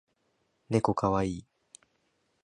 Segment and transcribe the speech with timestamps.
[0.71, 1.45] ねこかわいい